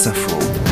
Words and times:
France 0.00 0.16
Info. 0.16 0.69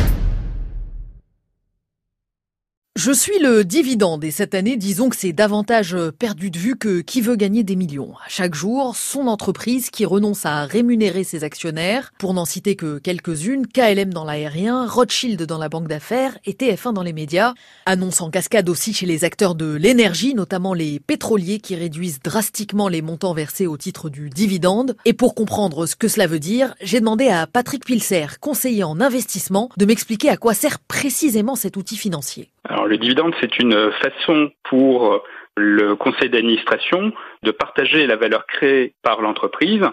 Je 3.01 3.13
suis 3.13 3.39
le 3.39 3.63
dividende 3.63 4.25
et 4.25 4.29
cette 4.29 4.53
année, 4.53 4.75
disons 4.75 5.07
que 5.07 5.15
c'est 5.15 5.31
davantage 5.31 5.95
perdu 6.19 6.51
de 6.51 6.59
vue 6.59 6.75
que 6.75 6.99
qui 6.99 7.21
veut 7.21 7.37
gagner 7.37 7.63
des 7.63 7.77
millions. 7.77 8.11
Chaque 8.27 8.55
jour, 8.55 8.93
son 8.97 9.27
entreprise 9.27 9.89
qui 9.89 10.03
renonce 10.03 10.45
à 10.45 10.65
rémunérer 10.65 11.23
ses 11.23 11.45
actionnaires, 11.45 12.11
pour 12.19 12.33
n'en 12.33 12.43
citer 12.43 12.75
que 12.75 12.97
quelques-unes, 12.97 13.67
KLM 13.67 14.13
dans 14.13 14.25
l'aérien, 14.25 14.85
Rothschild 14.85 15.41
dans 15.43 15.57
la 15.57 15.69
banque 15.69 15.87
d'affaires 15.87 16.37
et 16.43 16.51
TF1 16.51 16.91
dans 16.91 17.01
les 17.01 17.13
médias, 17.13 17.53
annonce 17.85 18.19
en 18.19 18.29
cascade 18.29 18.67
aussi 18.67 18.91
chez 18.91 19.05
les 19.05 19.23
acteurs 19.23 19.55
de 19.55 19.75
l'énergie, 19.75 20.33
notamment 20.33 20.73
les 20.73 20.99
pétroliers 20.99 21.59
qui 21.59 21.77
réduisent 21.77 22.19
drastiquement 22.21 22.89
les 22.89 23.01
montants 23.01 23.33
versés 23.33 23.65
au 23.65 23.77
titre 23.77 24.09
du 24.09 24.29
dividende. 24.29 24.97
Et 25.05 25.13
pour 25.13 25.35
comprendre 25.35 25.85
ce 25.85 25.95
que 25.95 26.09
cela 26.09 26.27
veut 26.27 26.39
dire, 26.39 26.75
j'ai 26.81 26.99
demandé 26.99 27.29
à 27.29 27.47
Patrick 27.47 27.85
Pilser, 27.85 28.25
conseiller 28.41 28.83
en 28.83 28.99
investissement, 28.99 29.69
de 29.77 29.85
m'expliquer 29.85 30.27
à 30.27 30.35
quoi 30.35 30.53
sert 30.53 30.79
précisément 30.79 31.55
cet 31.55 31.77
outil 31.77 31.95
financier. 31.95 32.49
Alors 32.69 32.85
le 32.85 32.97
dividende, 32.97 33.33
c'est 33.41 33.57
une 33.57 33.91
façon 33.93 34.51
pour 34.63 35.23
le 35.57 35.95
conseil 35.95 36.29
d'administration 36.29 37.11
de 37.41 37.51
partager 37.51 38.05
la 38.05 38.15
valeur 38.15 38.45
créée 38.45 38.93
par 39.01 39.21
l'entreprise. 39.21 39.83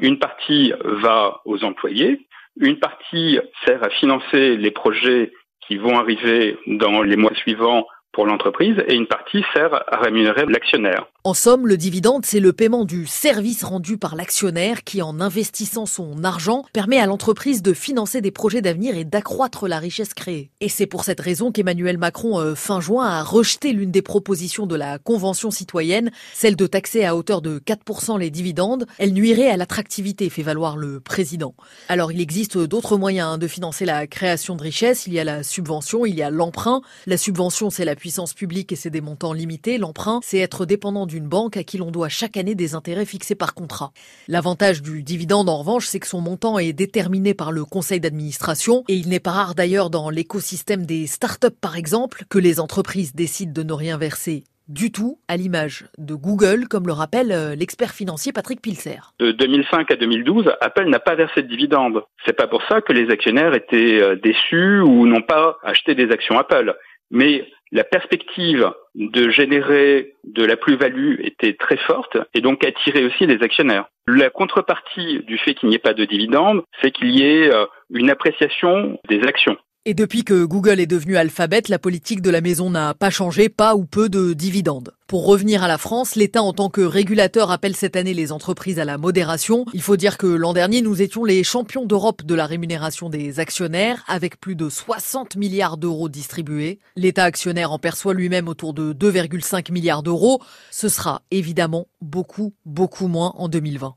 Une 0.00 0.18
partie 0.18 0.72
va 0.82 1.42
aux 1.44 1.62
employés, 1.62 2.26
une 2.58 2.78
partie 2.78 3.38
sert 3.66 3.84
à 3.84 3.90
financer 3.90 4.56
les 4.56 4.70
projets 4.70 5.32
qui 5.66 5.76
vont 5.76 5.98
arriver 5.98 6.56
dans 6.66 7.02
les 7.02 7.16
mois 7.16 7.34
suivants 7.34 7.86
pour 8.12 8.26
l'entreprise 8.26 8.82
et 8.88 8.94
une 8.94 9.06
partie 9.06 9.44
sert 9.52 9.74
à 9.74 9.98
rémunérer 9.98 10.46
l'actionnaire. 10.46 11.06
En 11.24 11.34
somme, 11.34 11.68
le 11.68 11.76
dividende, 11.76 12.26
c'est 12.26 12.40
le 12.40 12.52
paiement 12.52 12.84
du 12.84 13.06
service 13.06 13.62
rendu 13.62 13.96
par 13.96 14.16
l'actionnaire 14.16 14.82
qui, 14.82 15.02
en 15.02 15.20
investissant 15.20 15.86
son 15.86 16.24
argent, 16.24 16.64
permet 16.72 16.98
à 16.98 17.06
l'entreprise 17.06 17.62
de 17.62 17.72
financer 17.72 18.20
des 18.20 18.32
projets 18.32 18.60
d'avenir 18.60 18.96
et 18.96 19.04
d'accroître 19.04 19.68
la 19.68 19.78
richesse 19.78 20.14
créée. 20.14 20.50
Et 20.60 20.68
c'est 20.68 20.88
pour 20.88 21.04
cette 21.04 21.20
raison 21.20 21.52
qu'Emmanuel 21.52 21.96
Macron, 21.96 22.40
euh, 22.40 22.56
fin 22.56 22.80
juin, 22.80 23.06
a 23.06 23.22
rejeté 23.22 23.72
l'une 23.72 23.92
des 23.92 24.02
propositions 24.02 24.66
de 24.66 24.74
la 24.74 24.98
Convention 24.98 25.52
citoyenne, 25.52 26.10
celle 26.34 26.56
de 26.56 26.66
taxer 26.66 27.04
à 27.04 27.14
hauteur 27.14 27.40
de 27.40 27.60
4% 27.60 28.18
les 28.18 28.32
dividendes. 28.32 28.86
Elle 28.98 29.12
nuirait 29.12 29.48
à 29.48 29.56
l'attractivité, 29.56 30.28
fait 30.28 30.42
valoir 30.42 30.76
le 30.76 30.98
président. 30.98 31.54
Alors, 31.88 32.10
il 32.10 32.20
existe 32.20 32.58
d'autres 32.58 32.96
moyens 32.96 33.38
de 33.38 33.46
financer 33.46 33.84
la 33.84 34.08
création 34.08 34.56
de 34.56 34.62
richesse. 34.64 35.06
Il 35.06 35.12
y 35.12 35.20
a 35.20 35.24
la 35.24 35.44
subvention, 35.44 36.04
il 36.04 36.16
y 36.16 36.22
a 36.22 36.30
l'emprunt. 36.30 36.82
La 37.06 37.16
subvention, 37.16 37.70
c'est 37.70 37.84
la 37.84 37.94
puissance 37.94 38.34
publique 38.34 38.72
et 38.72 38.76
c'est 38.76 38.90
des 38.90 39.00
montants 39.00 39.34
limités. 39.34 39.78
L'emprunt, 39.78 40.18
c'est 40.24 40.38
être 40.38 40.66
dépendant 40.66 41.06
d'une 41.12 41.28
banque 41.28 41.58
à 41.58 41.62
qui 41.62 41.76
l'on 41.76 41.90
doit 41.90 42.08
chaque 42.08 42.38
année 42.38 42.54
des 42.54 42.74
intérêts 42.74 43.04
fixés 43.04 43.34
par 43.34 43.52
contrat. 43.54 43.92
L'avantage 44.28 44.80
du 44.80 45.02
dividende, 45.02 45.50
en 45.50 45.58
revanche, 45.58 45.86
c'est 45.86 46.00
que 46.00 46.06
son 46.06 46.22
montant 46.22 46.58
est 46.58 46.72
déterminé 46.72 47.34
par 47.34 47.52
le 47.52 47.66
conseil 47.66 48.00
d'administration 48.00 48.82
et 48.88 48.94
il 48.94 49.08
n'est 49.10 49.20
pas 49.20 49.32
rare 49.32 49.54
d'ailleurs 49.54 49.90
dans 49.90 50.08
l'écosystème 50.08 50.86
des 50.86 51.06
startups, 51.06 51.48
par 51.60 51.76
exemple, 51.76 52.24
que 52.30 52.38
les 52.38 52.60
entreprises 52.60 53.14
décident 53.14 53.52
de 53.52 53.62
ne 53.62 53.72
rien 53.74 53.98
verser 53.98 54.44
du 54.68 54.90
tout, 54.92 55.18
à 55.28 55.36
l'image 55.36 55.84
de 55.98 56.14
Google, 56.14 56.68
comme 56.68 56.86
le 56.86 56.92
rappelle 56.92 57.32
euh, 57.32 57.54
l'expert 57.54 57.90
financier 57.90 58.32
Patrick 58.32 58.62
Pilser. 58.62 59.00
De 59.18 59.32
2005 59.32 59.90
à 59.90 59.96
2012, 59.96 60.50
Apple 60.60 60.88
n'a 60.88 61.00
pas 61.00 61.14
versé 61.14 61.42
de 61.42 61.48
dividendes. 61.48 62.04
C'est 62.24 62.36
pas 62.36 62.46
pour 62.46 62.62
ça 62.68 62.80
que 62.80 62.92
les 62.92 63.10
actionnaires 63.10 63.54
étaient 63.54 64.00
euh, 64.00 64.16
déçus 64.16 64.80
ou 64.80 65.06
n'ont 65.06 65.22
pas 65.22 65.58
acheté 65.62 65.94
des 65.94 66.10
actions 66.10 66.38
Apple. 66.38 66.74
Mais 67.10 67.44
la 67.72 67.84
perspective 67.84 68.70
de 68.94 69.30
générer 69.30 70.14
de 70.24 70.44
la 70.44 70.56
plus-value 70.56 71.20
était 71.20 71.54
très 71.54 71.78
forte 71.78 72.18
et 72.34 72.42
donc 72.42 72.64
attirait 72.64 73.04
aussi 73.04 73.26
les 73.26 73.42
actionnaires. 73.42 73.86
La 74.06 74.28
contrepartie 74.28 75.20
du 75.20 75.38
fait 75.38 75.54
qu'il 75.54 75.70
n'y 75.70 75.76
ait 75.76 75.78
pas 75.78 75.94
de 75.94 76.04
dividendes, 76.04 76.62
c'est 76.82 76.90
qu'il 76.90 77.10
y 77.10 77.22
ait 77.22 77.52
euh, 77.52 77.64
une 77.90 78.10
appréciation 78.10 79.00
des 79.08 79.22
actions. 79.22 79.56
Et 79.84 79.94
depuis 79.94 80.22
que 80.22 80.44
Google 80.44 80.78
est 80.78 80.86
devenu 80.86 81.16
Alphabet, 81.16 81.62
la 81.66 81.80
politique 81.80 82.22
de 82.22 82.30
la 82.30 82.40
maison 82.40 82.70
n'a 82.70 82.94
pas 82.94 83.10
changé, 83.10 83.48
pas 83.48 83.74
ou 83.74 83.84
peu 83.84 84.08
de 84.08 84.32
dividendes. 84.32 84.94
Pour 85.08 85.26
revenir 85.26 85.64
à 85.64 85.68
la 85.68 85.76
France, 85.76 86.14
l'État 86.14 86.40
en 86.40 86.52
tant 86.52 86.70
que 86.70 86.82
régulateur 86.82 87.50
appelle 87.50 87.74
cette 87.74 87.96
année 87.96 88.14
les 88.14 88.30
entreprises 88.30 88.78
à 88.78 88.84
la 88.84 88.96
modération. 88.96 89.66
Il 89.74 89.82
faut 89.82 89.96
dire 89.96 90.18
que 90.18 90.28
l'an 90.28 90.52
dernier, 90.52 90.82
nous 90.82 91.02
étions 91.02 91.24
les 91.24 91.42
champions 91.42 91.84
d'Europe 91.84 92.24
de 92.24 92.34
la 92.36 92.46
rémunération 92.46 93.10
des 93.10 93.40
actionnaires, 93.40 94.04
avec 94.06 94.38
plus 94.38 94.54
de 94.54 94.68
60 94.68 95.34
milliards 95.34 95.78
d'euros 95.78 96.08
distribués. 96.08 96.78
L'État 96.94 97.24
actionnaire 97.24 97.72
en 97.72 97.80
perçoit 97.80 98.14
lui-même 98.14 98.46
autour 98.46 98.74
de 98.74 98.92
2,5 98.92 99.72
milliards 99.72 100.04
d'euros. 100.04 100.40
Ce 100.70 100.88
sera 100.88 101.22
évidemment 101.32 101.88
beaucoup, 102.00 102.54
beaucoup 102.64 103.08
moins 103.08 103.34
en 103.36 103.48
2020. 103.48 103.96